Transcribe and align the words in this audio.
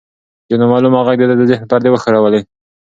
یو 0.49 0.57
نامعلومه 0.61 0.99
غږ 1.07 1.17
د 1.19 1.23
ده 1.29 1.35
د 1.39 1.43
ذهن 1.49 1.65
پردې 1.71 1.89
وښورولې. 1.91 2.41